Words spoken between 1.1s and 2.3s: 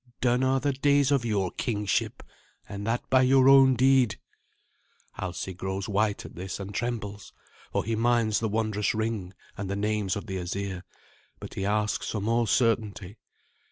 of your kingship,